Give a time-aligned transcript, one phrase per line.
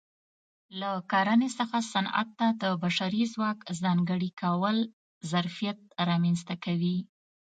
[0.79, 4.77] له کرنې څخه صنعت ته د بشري ځواک ځانګړي کول
[5.31, 6.97] ظرفیت رامنځته کوي